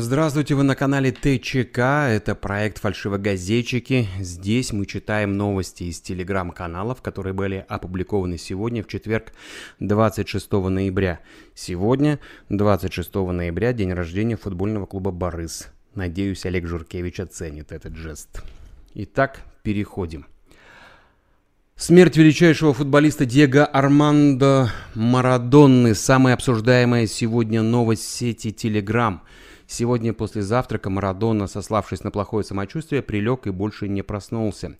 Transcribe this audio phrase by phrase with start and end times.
[0.00, 4.06] Здравствуйте, вы на канале ТЧК, это проект «Фальшивогазетчики».
[4.20, 9.32] Здесь мы читаем новости из телеграм-каналов, которые были опубликованы сегодня, в четверг,
[9.80, 11.18] 26 ноября.
[11.52, 15.66] Сегодня, 26 ноября, день рождения футбольного клуба «Борис».
[15.96, 18.44] Надеюсь, Олег Журкевич оценит этот жест.
[18.94, 20.26] Итак, переходим.
[21.74, 29.24] Смерть величайшего футболиста Диего Армандо Марадонны– самая обсуждаемая сегодня новость сети Телеграм–
[29.70, 34.76] Сегодня после завтрака Марадона, сославшись на плохое самочувствие, прилег и больше не проснулся.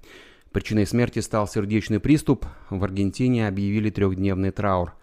[0.51, 2.47] Причиной смерти стал сердечный приступ.
[2.71, 4.95] В Аргентине объявили трехдневный траур.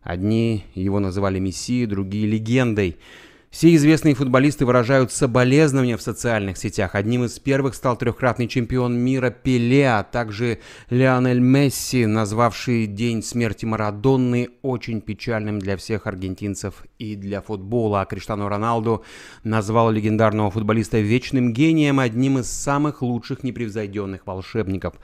[0.00, 2.96] Одни его называли мессией, другие– легендой–
[3.56, 6.94] все известные футболисты выражают соболезнования в социальных сетях.
[6.94, 10.58] Одним из первых стал трехкратный чемпион мира Пеле, а также
[10.90, 18.02] Лионель Месси, назвавший день смерти Марадонны очень печальным для всех аргентинцев и для футбола.
[18.02, 19.04] А Криштиану Роналду
[19.42, 24.96] назвал легендарного футболиста вечным гением, одним из самых лучших непревзойденных волшебников.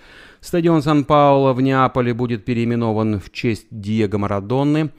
[0.43, 4.91] Стадион Сан-Пауло в Неаполе будет переименован в честь Диего Марадонны.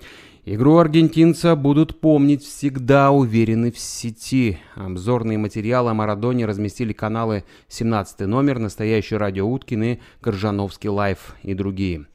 [0.45, 4.59] Игру аргентинца будут помнить всегда уверены в сети.
[4.75, 11.53] Обзорные материалы о Марадоне разместили каналы 17 номер, Настоящий радио Уткин и Коржановский лайф и
[11.53, 12.07] другие.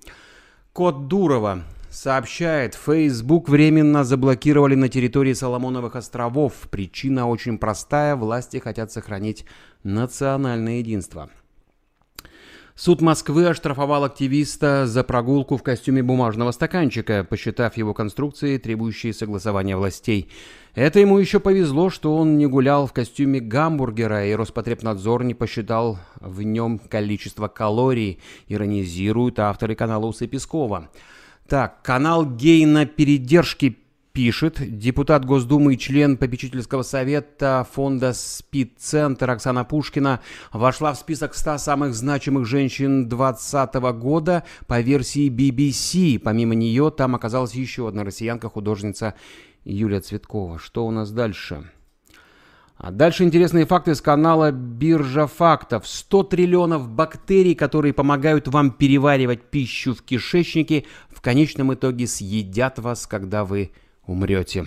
[0.75, 6.53] Код Дурова сообщает, Facebook временно заблокировали на территории Соломоновых островов.
[6.71, 9.47] Причина очень простая, власти хотят сохранить
[9.85, 11.31] национальное единство.
[12.81, 19.77] Суд Москвы оштрафовал активиста за прогулку в костюме бумажного стаканчика, посчитав его конструкции, требующие согласования
[19.77, 20.31] властей.
[20.77, 25.99] Это ему еще повезло, что он не гулял в костюме гамбургера, и Роспотребнадзор не посчитал
[26.21, 30.89] в нем количество калорий, иронизируют авторы канала Усы Пескова.
[31.49, 33.75] Так, канал «Гей на передержке»
[34.19, 40.19] пишет, депутат Госдумы и член попечительского совета фонда «Спид-центр» Оксана Пушкина
[40.53, 46.19] вошла в список 100 самых значимых женщин 2020 года по версии BBC.
[46.19, 49.15] Помимо нее там оказалась еще одна россиянка-художница
[49.65, 50.59] Юлия Цветкова.
[50.59, 51.71] Что у нас дальше?
[52.77, 55.87] А дальше интересные факты с канала Биржа фактов.
[55.87, 63.07] 100 триллионов бактерий, которые помогают вам переваривать пищу в кишечнике, в конечном итоге съедят вас,
[63.07, 63.71] когда вы
[64.09, 64.67] умрете.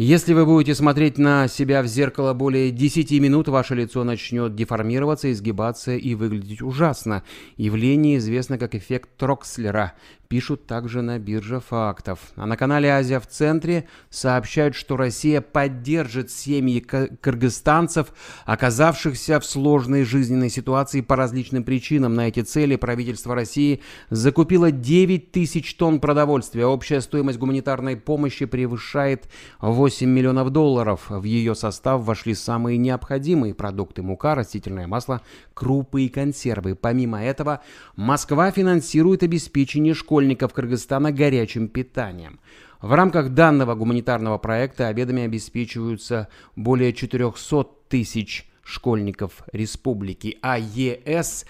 [0.00, 5.32] Если вы будете смотреть на себя в зеркало более 10 минут, ваше лицо начнет деформироваться,
[5.32, 7.24] изгибаться и выглядеть ужасно.
[7.56, 9.94] Явление известно как эффект Трокслера
[10.28, 12.20] пишут также на бирже фактов.
[12.36, 18.12] А на канале «Азия в центре» сообщают, что Россия поддержит семьи кыргызстанцев,
[18.44, 22.14] оказавшихся в сложной жизненной ситуации по различным причинам.
[22.14, 23.80] На эти цели правительство России
[24.10, 26.66] закупило 9 тысяч тонн продовольствия.
[26.66, 29.28] Общая стоимость гуманитарной помощи превышает
[29.60, 31.06] 8 миллионов долларов.
[31.08, 35.22] В ее состав вошли самые необходимые продукты– мука, растительное масло,
[35.54, 36.74] крупы и консервы.
[36.74, 37.62] Помимо этого,
[37.96, 42.40] Москва финансирует обеспечение школ школьников Кыргызстана горячим питанием.
[42.82, 51.46] В рамках данного гуманитарного проекта обедами обеспечиваются более 400 тысяч школьников республики, а ЕС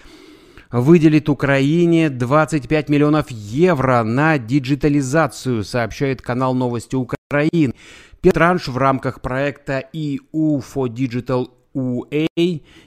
[0.71, 7.73] выделит Украине 25 миллионов евро на диджитализацию, сообщает канал Новости Украины.
[8.21, 12.27] Петранш в рамках проекта EU for Digital UA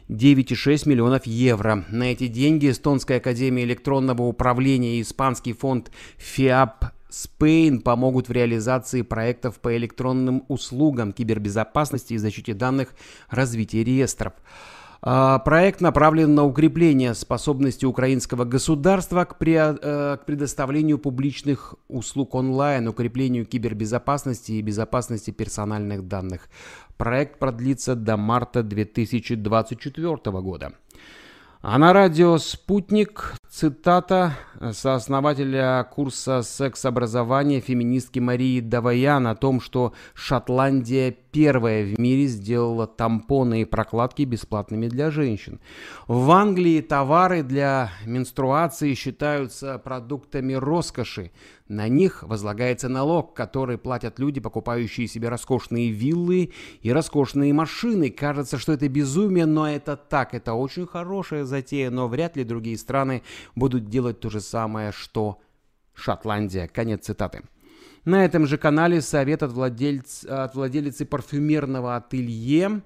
[0.09, 1.85] 9,6 миллионов евро.
[1.91, 9.03] На эти деньги Эстонская академия электронного управления и испанский фонд FIAP Spain помогут в реализации
[9.03, 12.95] проектов по электронным услугам, кибербезопасности и защите данных,
[13.29, 14.33] развития реестров.
[15.05, 22.37] А, проект направлен на укрепление способности украинского государства к, при, э, к предоставлению публичных услуг
[22.37, 26.49] онлайн, укреплению кибербезопасности и безопасности персональных данных.
[26.97, 30.73] Проект продлится до марта 2024 года.
[31.63, 34.37] А на радио «Спутник» цитата
[34.73, 43.63] сооснователя курса секс-образования феминистки Марии Даваян о том, что Шотландия первая в мире сделала тампоны
[43.63, 45.61] и прокладки бесплатными для женщин.
[46.07, 51.33] В Англии товары для менструации считаются продуктами роскоши.
[51.69, 56.53] На них возлагается налог, который платят люди, покупающие себе роскошные виллы
[56.83, 58.11] и роскошные машины.
[58.11, 60.35] Кажется, что это безумие, но это так.
[60.35, 63.23] Это очень хорошая затея, но вряд ли другие страны
[63.55, 65.41] будут делать то же самое, что
[65.95, 66.69] Шотландия.
[66.69, 67.43] Конец цитаты.
[68.05, 72.83] На этом же канале совет от, владельц, от владелицы парфюмерного ателье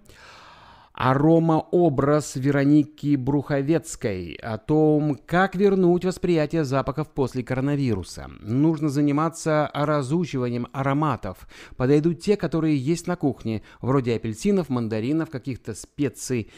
[0.93, 8.31] Аромаобраз Вероники Бруховецкой о том, как вернуть восприятие запахов после коронавируса.
[8.41, 11.49] Нужно заниматься разучиванием ароматов.
[11.77, 16.51] Подойдут те, которые есть на кухне, вроде апельсинов, мандаринов, каких-то специй.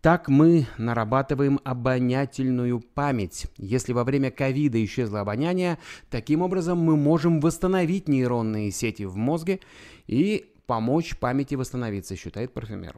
[0.00, 3.46] Так мы нарабатываем обонятельную память.
[3.56, 5.78] Если во время ковида исчезло обоняние,
[6.08, 9.58] таким образом мы можем восстановить нейронные сети в мозге
[10.06, 12.96] и помочь памяти восстановиться, считает парфюмер.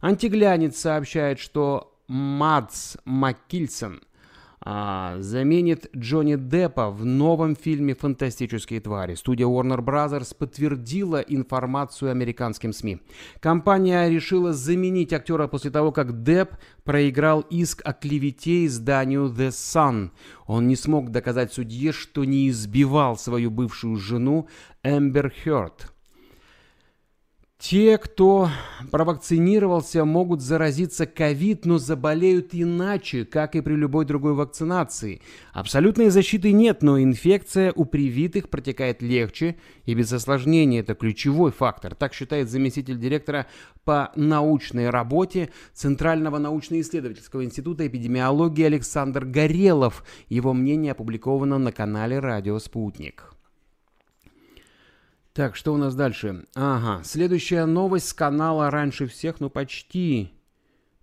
[0.00, 4.02] Антиглянец сообщает, что Мадс Маккильсон
[4.68, 9.14] а, заменит Джонни Деппа в новом фильме «Фантастические твари».
[9.14, 10.36] Студия Warner Bros.
[10.36, 13.00] подтвердила информацию американским СМИ.
[13.38, 20.10] Компания решила заменить актера после того, как Депп проиграл иск о клевете изданию The Sun.
[20.48, 24.48] Он не смог доказать судье, что не избивал свою бывшую жену
[24.82, 25.95] Эмбер Хёрд.
[27.68, 28.48] Те, кто
[28.92, 35.20] провакцинировался, могут заразиться ковид, но заболеют иначе, как и при любой другой вакцинации.
[35.52, 40.78] Абсолютной защиты нет, но инфекция у привитых протекает легче и без осложнений.
[40.78, 41.96] Это ключевой фактор.
[41.96, 43.48] Так считает заместитель директора
[43.84, 50.04] по научной работе Центрального научно-исследовательского института эпидемиологии Александр Горелов.
[50.28, 53.35] Его мнение опубликовано на канале «Радио Спутник».
[55.36, 56.46] Так, что у нас дальше?
[56.54, 60.32] Ага, следующая новость с канала раньше всех, ну почти.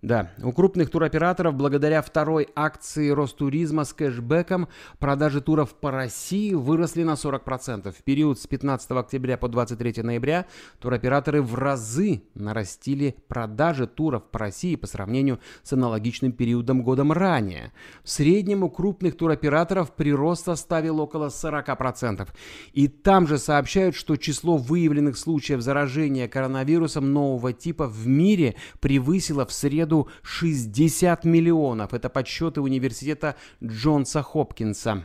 [0.04, 4.68] Да, у крупных туроператоров благодаря второй акции Ростуризма с кэшбэком
[4.98, 7.90] продажи туров по России выросли на 40%.
[7.90, 10.44] В период с 15 октября по 23 ноября
[10.78, 17.72] туроператоры в разы нарастили продажи туров по России по сравнению с аналогичным периодом годом ранее.
[18.02, 22.28] В среднем у крупных туроператоров прирост составил около 40%.
[22.74, 29.46] И там же сообщают, что число выявленных случаев заражения коронавирусом нового типа в мире превысило
[29.46, 31.94] в среду году 60 миллионов.
[31.94, 35.04] Это подсчеты университета Джонса Хопкинса.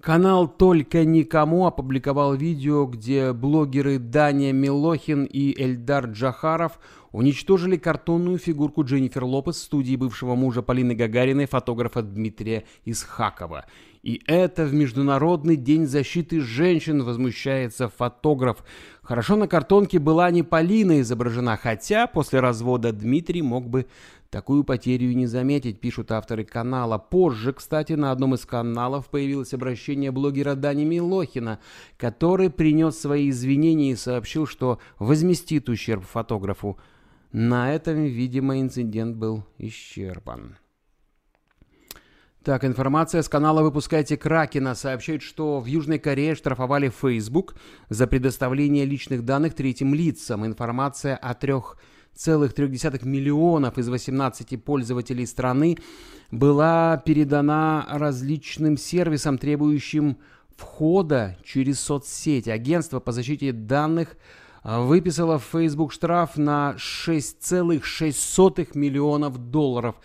[0.00, 6.78] Канал «Только никому» опубликовал видео, где блогеры Дания Милохин и Эльдар Джахаров
[7.12, 13.64] уничтожили картонную фигурку Дженнифер Лопес в студии бывшего мужа Полины Гагариной, фотографа Дмитрия Исхакова.
[14.02, 18.64] И это в Международный день защиты женщин возмущается фотограф.
[19.02, 23.86] Хорошо на картонке была не Полина изображена, хотя после развода Дмитрий мог бы
[24.30, 26.98] такую потерю не заметить, пишут авторы канала.
[26.98, 31.58] Позже, кстати, на одном из каналов появилось обращение блогера Дани Милохина,
[31.96, 36.78] который принес свои извинения и сообщил, что возместит ущерб фотографу.
[37.32, 40.56] На этом, видимо, инцидент был исчерпан.
[42.42, 47.56] Так, информация с канала «Выпускайте Кракена» сообщает, что в Южной Корее штрафовали Facebook
[47.90, 50.46] за предоставление личных данных третьим лицам.
[50.46, 55.76] Информация о 3,3 миллионов из 18 пользователей страны
[56.30, 60.16] была передана различным сервисам, требующим
[60.56, 62.48] входа через соцсети.
[62.48, 64.16] Агентство по защите данных
[64.76, 69.96] выписало в Facebook штраф на 6,6 миллионов долларов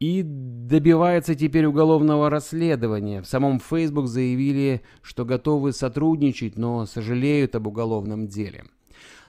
[0.00, 3.22] и добивается теперь уголовного расследования.
[3.22, 8.64] В самом Facebook заявили, что готовы сотрудничать, но сожалеют об уголовном деле.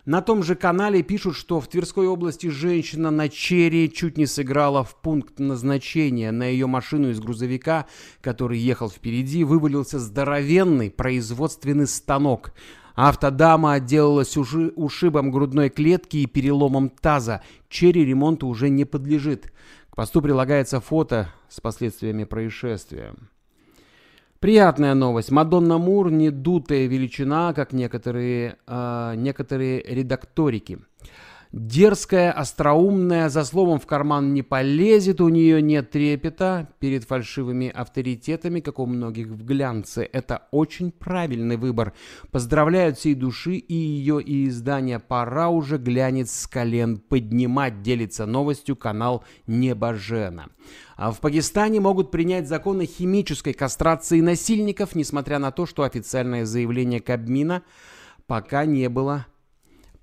[0.06, 4.84] На том же канале пишут, что в Тверской области женщина на черри чуть не сыграла
[4.84, 6.30] в пункт назначения.
[6.32, 7.86] На ее машину из грузовика,
[8.20, 12.52] который ехал впереди, вывалился здоровенный производственный станок.
[12.96, 17.42] Автодама отделалась ушибом грудной клетки и переломом таза.
[17.70, 19.52] Черри ремонту уже не подлежит.
[19.90, 23.16] К посту прилагается фото с последствиями происшествия.
[24.40, 25.32] Приятная новость.
[25.32, 30.80] Мадонна Мур не дутая величина, как некоторые, э, некоторые редакторики.
[31.54, 38.60] Дерзкая, остроумная, за словом в карман не полезет, у нее нет трепета перед фальшивыми авторитетами,
[38.60, 40.10] как у многих в глянце.
[40.12, 41.94] Это очень правильный выбор.
[42.32, 44.98] Поздравляют всей души и ее, и издание.
[44.98, 50.48] Пора уже глянец с колен поднимать, делится новостью канал Небожена.
[50.96, 56.46] А в Пакистане могут принять закон о химической кастрации насильников, несмотря на то, что официальное
[56.46, 57.62] заявление Кабмина
[58.26, 59.28] пока не было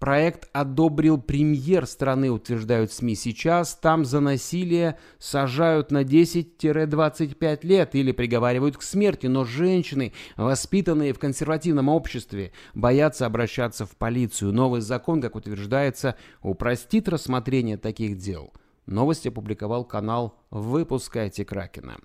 [0.00, 3.14] Проект одобрил премьер страны, утверждают СМИ.
[3.14, 11.12] Сейчас там за насилие сажают на 10-25 лет или приговаривают к смерти, но женщины, воспитанные
[11.12, 14.54] в консервативном обществе, боятся обращаться в полицию.
[14.54, 18.54] Новый закон, как утверждается, упростит рассмотрение таких дел.
[18.86, 21.98] Новость опубликовал канал «Выпускайте Кракена».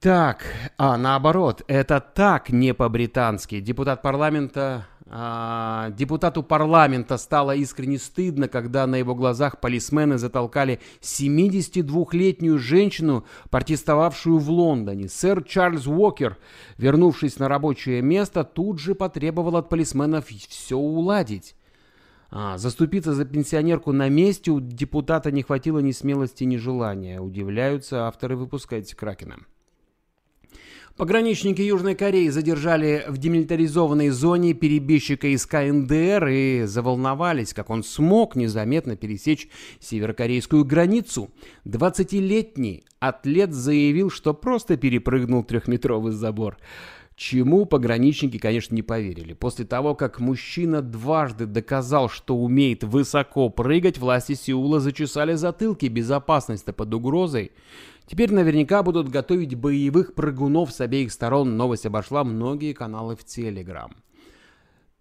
[0.00, 0.44] Так,
[0.76, 3.58] а наоборот, это так не по-британски.
[3.58, 13.24] Депутат парламента депутату парламента стало искренне стыдно, когда на его глазах полисмены затолкали 72-летнюю женщину,
[13.50, 15.08] протестовавшую в Лондоне.
[15.08, 16.36] Сэр Чарльз Уокер,
[16.76, 21.54] вернувшись на рабочее место, тут же потребовал от полисменов все уладить.
[22.30, 27.20] А, заступиться за пенсионерку на месте у депутата не хватило ни смелости, ни желания.
[27.20, 29.38] Удивляются авторы «Выпускайте Кракена».
[30.98, 38.34] Пограничники Южной Кореи задержали в демилитаризованной зоне перебежчика из КНДР и заволновались, как он смог
[38.34, 41.30] незаметно пересечь северокорейскую границу.
[41.66, 46.58] 20-летний атлет заявил, что просто перепрыгнул трехметровый забор.
[47.14, 49.34] Чему пограничники, конечно, не поверили.
[49.34, 55.86] После того, как мужчина дважды доказал, что умеет высоко прыгать, власти Сеула зачесали затылки.
[55.86, 57.52] Безопасность-то под угрозой.
[58.08, 61.58] Теперь наверняка будут готовить боевых прыгунов с обеих сторон.
[61.58, 63.92] Новость обошла многие каналы в Телеграм.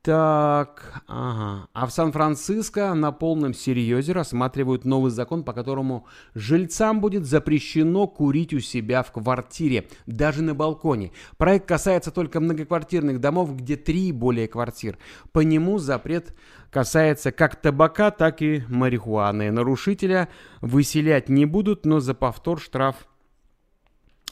[0.08, 1.68] Так, ага.
[1.74, 8.54] А в Сан-Франциско на полном серьезе рассматривают новый закон, по которому жильцам будет запрещено курить
[8.54, 11.12] у себя в квартире, даже на балконе.
[11.36, 14.98] Проект касается только многоквартирных домов, где три более квартир.
[15.34, 16.34] По нему запрет
[16.72, 19.52] касается как табака, так и марихуаны.
[19.52, 20.30] Нарушителя
[20.62, 22.96] выселять не будут, но за повтор штраф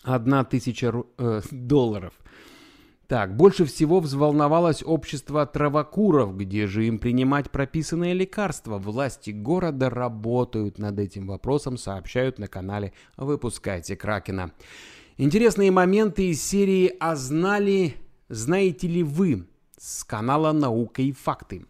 [0.05, 2.13] 1000 э, долларов.
[3.07, 8.79] Так, больше всего взволновалось общество травокуров, где же им принимать прописанные лекарства.
[8.79, 14.51] Власти города работают над этим вопросом, сообщают на канале «Выпускайте Кракена».
[15.17, 17.93] Интересные моменты из серии «А знали,
[18.27, 19.45] знаете ли вы?»
[19.77, 21.65] с канала «Наука и факты».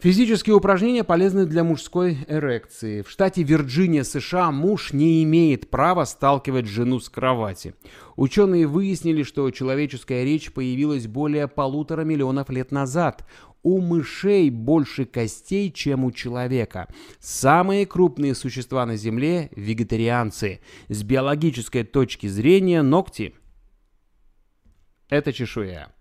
[0.00, 3.00] Физические упражнения полезны для мужской эрекции.
[3.00, 7.74] В штате Вирджиния, США, муж не имеет права сталкивать жену с кровати.
[8.16, 13.26] Ученые выяснили, что человеческая речь появилась более полутора миллионов лет назад.
[13.62, 16.86] У мышей больше костей, чем у человека.
[17.18, 20.60] Самые крупные существа на Земле– вегетарианцы.
[20.88, 23.34] С биологической точки зрения ногти–
[25.08, 25.94] это чешуя.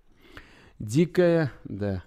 [0.80, 2.04] Дикая, да,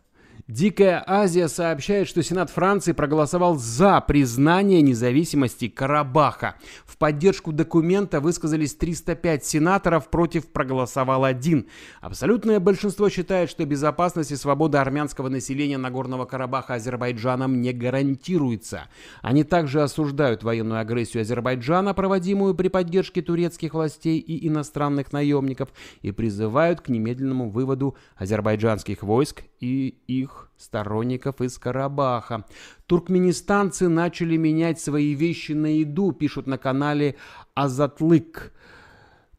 [0.49, 6.55] Дикая Азия сообщает, что Сенат Франции проголосовал за признание независимости Карабаха.
[6.85, 11.67] В поддержку документа высказались 305 сенаторов, против проголосовал один.
[12.01, 18.83] Абсолютное большинство считает, что безопасность и свобода армянского населения Нагорного Карабаха Азербайджаном не гарантируется.
[19.23, 25.71] Они также осуждают военную агрессию Азербайджана, проводимую при поддержке турецких властей и иностранных наемников,
[26.03, 32.45] и призывают к немедленному выводу азербайджанских войск и их сторонников из Карабаха.
[32.87, 37.17] Туркменистанцы начали менять свои вещи на еду, пишут на канале
[37.55, 38.53] Азатлык.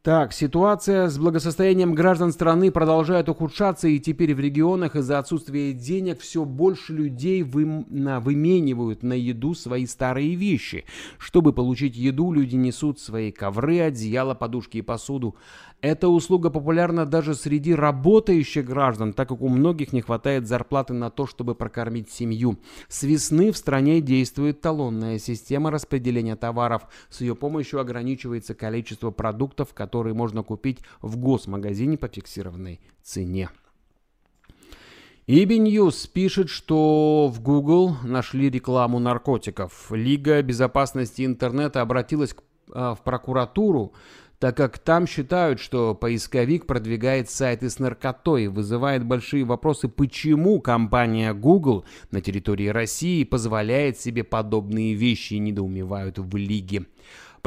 [0.08, 6.22] Так, ситуация с благосостоянием граждан страны продолжает ухудшаться, и теперь в регионах из-за отсутствия денег
[6.22, 10.86] все больше людей вы, выменивают на еду свои старые вещи.
[11.18, 15.36] Чтобы получить еду, люди несут свои ковры, одеяла, подушки и посуду.
[15.82, 21.12] Эта услуга популярна даже среди работающих граждан, так как у многих не хватает зарплаты на
[21.12, 22.58] то, чтобы прокормить семью.
[22.88, 26.84] С весны в стране действует талонная система распределения товаров.
[27.10, 33.50] С ее помощью ограничивается количество продуктов, которые можно купить в госмагазине по фиксированной цене.
[35.28, 39.92] EB пишет, что в Google нашли рекламу наркотиков.
[39.92, 43.94] Лига безопасности интернета обратилась к, а, в прокуратуру
[44.40, 51.34] так как там считают, что поисковик продвигает сайты с наркотой, вызывает большие вопросы, почему компания
[51.34, 56.86] Google на территории России позволяет себе подобные вещи и недоумевают в лиге.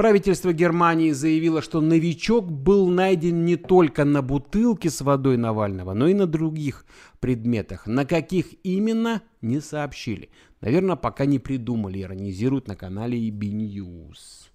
[0.01, 6.09] Правительство Германии заявило, что новичок был найден не только на бутылке с водой Навального, но
[6.09, 6.87] и на других
[7.19, 7.87] предметах.
[7.87, 10.31] На каких именно, не сообщили.
[10.63, 14.49] Наверное, пока не придумали, иронизируют на канале EB News.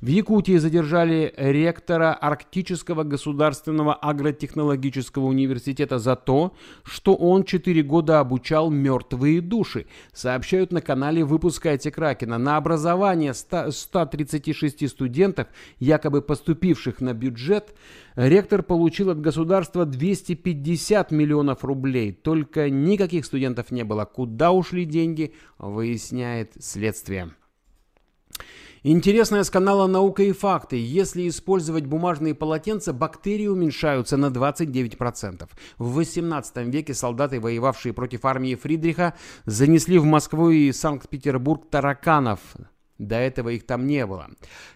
[0.00, 6.54] В Якутии задержали ректора Арктического государственного агротехнологического университета за то,
[6.84, 9.84] что он 4 года обучал мертвые души.
[10.14, 12.38] Сообщают на канале «Выпускайте Кракена».
[12.38, 17.74] На образование 100, 136 студентов, якобы поступивших на бюджет,
[18.16, 22.12] ректор получил от государства 250 миллионов рублей.
[22.12, 24.06] Только никаких студентов не было.
[24.06, 27.32] Куда ушли деньги, выясняет следствие.
[28.82, 30.82] Интересное с канала «Наука и факты».
[30.82, 35.46] Если использовать бумажные полотенца, бактерии уменьшаются на 29%.
[35.76, 39.12] В 18 веке солдаты, воевавшие против армии Фридриха,
[39.44, 42.40] занесли в Москву и Санкт-Петербург тараканов.
[42.96, 44.28] До этого их там не было.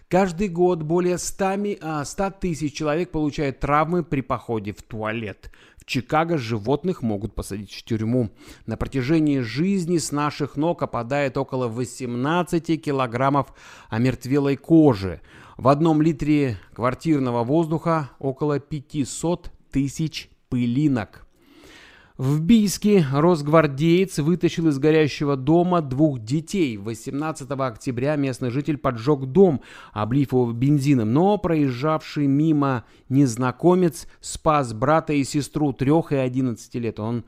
[0.07, 5.51] Каждый год более 100, 100 а, тысяч человек получают травмы при походе в туалет.
[5.85, 8.31] Чикаго животных могут посадить в тюрьму.
[8.65, 13.53] На протяжении жизни с наших ног опадает около 18 килограммов
[13.89, 15.21] омертвелой кожи.
[15.57, 21.24] В одном литре квартирного воздуха около 500 тысяч пылинок.
[22.17, 26.77] В Бийске росгвардеец вытащил из горящего дома двух детей.
[26.77, 35.11] 18 октября местный житель поджег дом, облив его бензином, но проезжавший мимо незнакомец спас брата
[35.11, 37.01] и сестру трех и 11 лет.
[37.01, 37.25] Он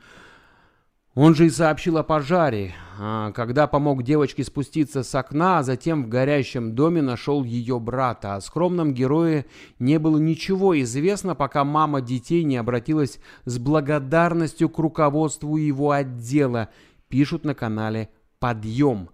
[1.20, 6.04] он же и сообщил о пожаре, а, когда помог девочке спуститься с окна, а затем
[6.04, 8.36] в горящем доме нашел ее брата.
[8.36, 9.44] О скромном герое
[9.80, 16.68] не было ничего известно, пока мама детей не обратилась с благодарностью к руководству его отдела,
[17.08, 19.10] пишут на канале «Подъем».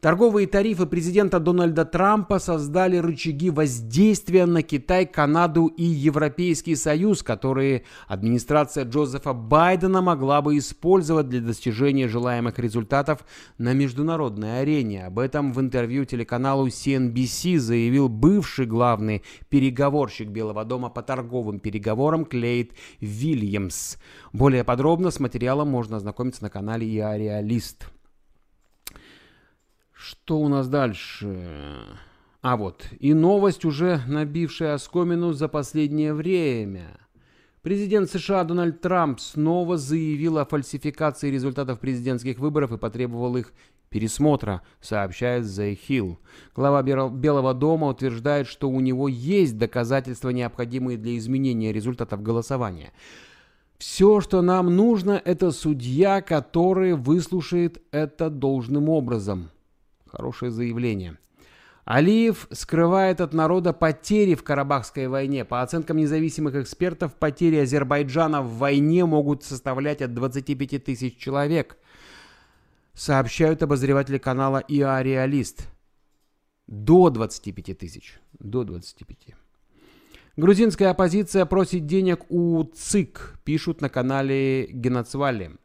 [0.00, 7.84] Торговые тарифы президента Дональда Трампа создали рычаги воздействия на Китай, Канаду и Европейский Союз, которые
[8.08, 13.26] администрация Джозефа Байдена могла бы использовать для достижения желаемых результатов
[13.58, 15.04] на международной арене.
[15.04, 22.24] Об этом в интервью телеканалу CNBC заявил бывший главный переговорщик Белого дома по торговым переговорам
[22.24, 23.98] Клейд Вильямс.
[24.32, 27.90] Более подробно с материалом можно ознакомиться на канале Иареалист.
[30.02, 31.36] Что у нас дальше?
[32.40, 36.98] А вот, и новость, уже набившая оскомину за последнее время.
[37.60, 43.52] Президент США Дональд Трамп снова заявил о фальсификации результатов президентских выборов и потребовал их
[43.90, 46.16] пересмотра, сообщает The Hill.
[46.56, 52.94] Глава Белого дома утверждает, что у него есть доказательства, необходимые для изменения результатов голосования.
[53.76, 59.50] Все, что нам нужно, это судья, который выслушает это должным образом.
[60.10, 61.18] Хорошее заявление.
[61.84, 65.44] Алиев скрывает от народа потери в Карабахской войне.
[65.44, 71.76] По оценкам независимых экспертов, потери Азербайджана в войне могут составлять от 25 тысяч человек.
[72.94, 75.68] Сообщают обозреватели канала ИА Реалист.
[76.66, 78.20] До 25 тысяч.
[78.38, 79.34] До 25.
[80.36, 85.56] Грузинская оппозиция просит денег у ЦИК, пишут на канале Геноцвали.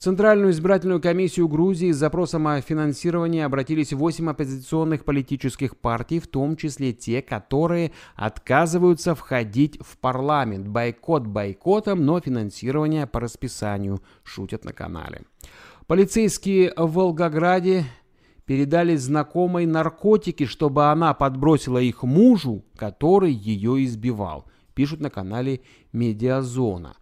[0.00, 6.56] Центральную избирательную комиссию Грузии с запросом о финансировании обратились 8 оппозиционных политических партий, в том
[6.56, 10.66] числе те, которые отказываются входить в парламент.
[10.68, 15.24] Бойкот бойкотом, но финансирование по расписанию, шутят на канале.
[15.86, 17.84] Полицейские в Волгограде
[18.46, 24.46] передали знакомой наркотики, чтобы она подбросила их мужу, который ее избивал.
[24.72, 25.60] Пишут на канале
[25.92, 26.94] Медиазона.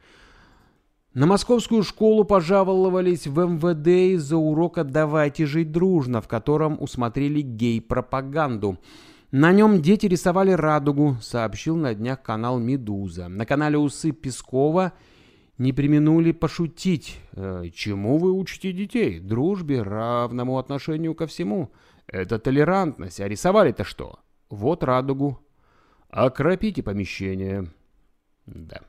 [1.18, 8.78] На московскую школу пожаловались в МВД из-за урока «Давайте жить дружно», в котором усмотрели гей-пропаганду.
[9.32, 13.26] На нем дети рисовали радугу, сообщил на днях канал «Медуза».
[13.26, 14.92] На канале «Усы Пескова»
[15.58, 17.18] не применули пошутить.
[17.32, 19.18] «Э, «Чему вы учите детей?
[19.18, 21.72] Дружбе, равному отношению ко всему.
[22.06, 23.18] Это толерантность.
[23.18, 24.20] А рисовали-то что?
[24.50, 25.40] Вот радугу.
[26.10, 27.68] Окропите помещение».
[28.46, 28.82] Да.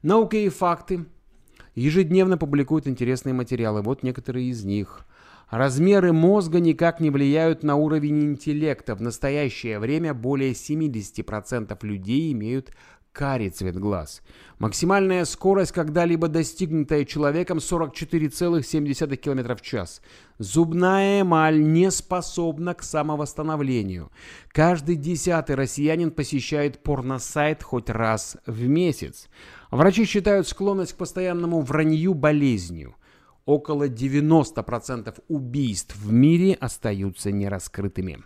[0.00, 1.04] Наука и факты
[1.78, 3.82] ежедневно публикуют интересные материалы.
[3.82, 5.06] Вот некоторые из них.
[5.50, 8.94] Размеры мозга никак не влияют на уровень интеллекта.
[8.94, 12.72] В настоящее время более 70% людей имеют
[13.12, 14.22] карий цвет глаз.
[14.58, 20.02] Максимальная скорость, когда-либо достигнутая человеком, 44,7 км в час.
[20.38, 24.12] Зубная эмаль не способна к самовосстановлению.
[24.48, 29.28] Каждый десятый россиянин посещает порносайт хоть раз в месяц.
[29.70, 32.96] Врачи считают склонность к постоянному вранью болезнью.
[33.44, 38.24] Около 90% убийств в мире остаются нераскрытыми.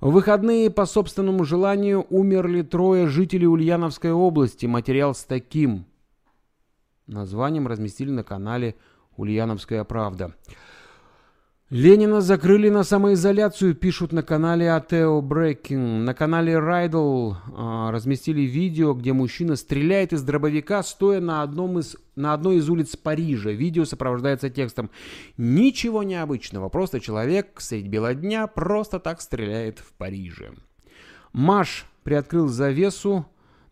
[0.00, 4.66] В выходные по собственному желанию умерли трое жителей Ульяновской области.
[4.66, 5.84] Материал с таким
[7.06, 8.76] названием разместили на канале
[9.16, 10.34] «Ульяновская правда».
[11.70, 16.04] Ленина закрыли на самоизоляцию, пишут на канале Атео Брекинг.
[16.04, 21.96] На канале Райдл а, разместили видео, где мужчина стреляет из дробовика, стоя на, одном из,
[22.16, 23.50] на одной из улиц Парижа.
[23.50, 24.90] Видео сопровождается текстом
[25.36, 30.50] «Ничего необычного, просто человек средь бела дня просто так стреляет в Париже».
[31.32, 33.26] Маш приоткрыл завесу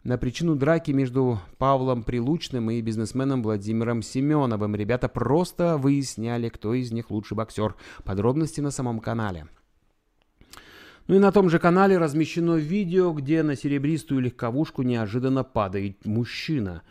[0.04, 4.74] на причину драки между Павлом Прилучным и бизнесменом Владимиром Семеновым.
[4.74, 7.74] Ребята просто выясняли, кто из них лучший боксер.
[8.04, 9.46] Подробности на самом канале.
[11.08, 16.82] Ну и на том же канале размещено видео, где на серебристую легковушку неожиданно падает мужчина.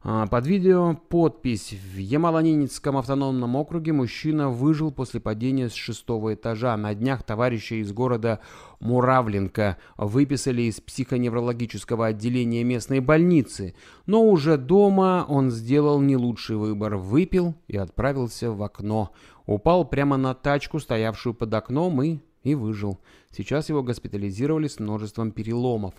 [0.00, 6.76] А, под видео подпись «В Ямало-Ненецком автономном округе мужчина выжил после падения с шестого этажа.
[6.76, 8.38] На днях товарища из города
[8.78, 13.74] Муравленко выписали из психоневрологического отделения местной больницы.
[14.06, 16.96] Но уже дома он сделал не лучший выбор.
[16.96, 19.10] Выпил и отправился в окно.
[19.46, 22.98] Упал прямо на тачку, стоявшую под окном, и и выжил.
[23.30, 25.94] Сейчас его госпитализировали с множеством переломов.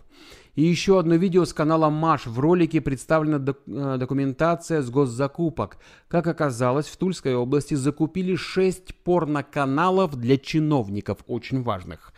[0.55, 2.25] И еще одно видео с канала Маш.
[2.25, 5.77] В ролике представлена док э, документация с госзакупок.
[6.07, 12.13] Как оказалось, в Тульской области закупили 6 порноканалов для чиновников, очень важных.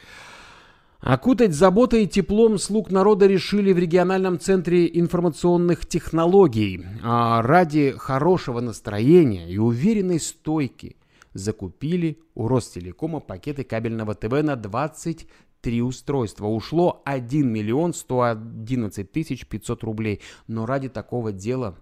[1.01, 6.85] Окутать заботой и теплом слуг народа решили в региональном центре информационных технологий.
[7.03, 10.95] А ради хорошего настроения и уверенной стойки
[11.33, 16.47] закупили у Ростелекома пакеты кабельного ТВ на 23 устройства.
[16.47, 20.21] Ушло 1 миллион 111 тысяч 500 рублей.
[20.47, 21.77] Но ради такого дела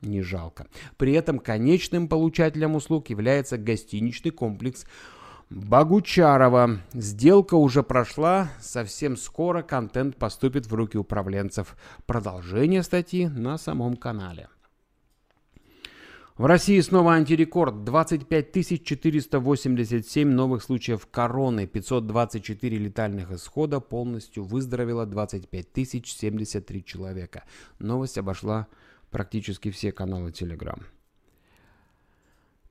[0.00, 0.66] не жалко.
[0.96, 4.86] При этом конечным получателем услуг является гостиничный комплекс
[5.50, 6.78] Богучарова.
[6.92, 11.76] Сделка уже прошла, совсем скоро контент поступит в руки управленцев.
[12.06, 14.48] Продолжение статьи на самом канале.
[16.36, 17.84] В России снова антирекорд.
[17.84, 27.44] 25 487 новых случаев короны, 524 летальных исхода, полностью выздоровело 25 073 человека.
[27.78, 28.68] Новость обошла
[29.10, 30.80] практически все каналы Telegram.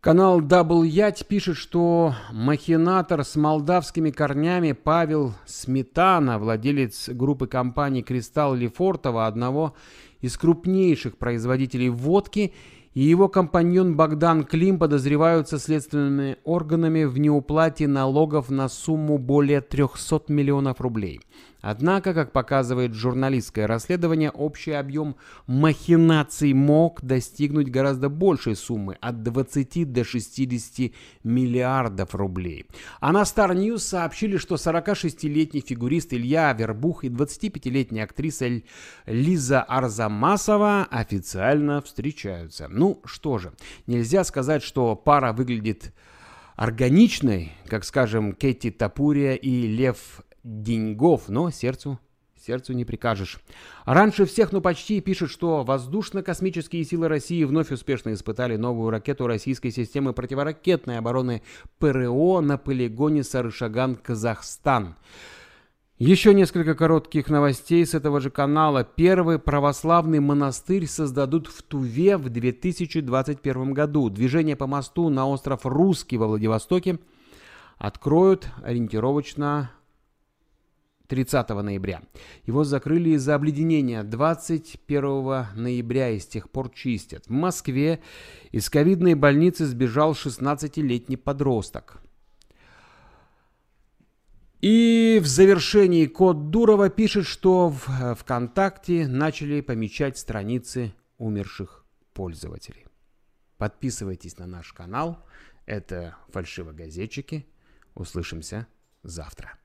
[0.02, 8.56] Канал Double Ять пишет, что махинатор с молдавскими корнями Павел Сметана, владелец группы компаний «Кристалл»
[8.56, 9.76] Лефортова, одного
[10.22, 12.54] из крупнейших производителей водки–
[12.93, 20.23] и его компаньон Богдан Клим подозреваются следственными органами в неуплате налогов на сумму более 300
[20.30, 21.21] миллионов рублей.
[21.62, 29.91] Однако, как показывает журналистское расследование, общий объем махинаций мог достигнуть гораздо большей суммы– от 20
[29.91, 30.91] до 60
[31.24, 32.65] миллиардов рублей.
[33.00, 38.62] А на Star News сообщили, что 46-летний фигурист Илья Вербух и 25-летняя актриса
[39.06, 42.67] Лиза Арзамасова официально встречаются.
[42.69, 43.52] Ну что же,
[43.88, 45.93] нельзя сказать, что пара выглядит
[46.56, 51.99] органичной, как, скажем, Кэти Тапурия и Лев деньгов, но сердцу
[52.45, 53.39] сердцу не прикажешь.
[53.86, 59.71] Раньше всех, ну почти, пишет, что воздушно-космические силы России вновь успешно испытали новую ракету российской
[59.71, 61.41] системы противоракетной обороны
[61.78, 64.95] ПРО на полигоне Сарышаган, Казахстан.
[65.97, 68.86] Еще несколько коротких новостей с этого же канала.
[68.86, 74.10] Первый православный монастырь создадут в Туве в 2021 году.
[74.10, 76.99] Движение по мосту на остров Русский во Владивостоке
[77.78, 79.71] откроют ориентировочно
[81.10, 82.04] 30 ноября.
[82.45, 87.26] Его закрыли из-за обледенения 21 ноября и с тех пор чистят.
[87.26, 88.00] В Москве
[88.52, 91.98] из ковидной больницы сбежал 16-летний подросток.
[94.62, 102.86] И в завершении Код Дурова пишет, что в э, ВКонтакте начали помечать страницы умерших пользователей.
[103.58, 105.26] Подписывайтесь на наш канал.
[105.65, 107.48] Это фальшивогазетчики.
[107.95, 108.67] Услышимся
[109.02, 109.58] завтра.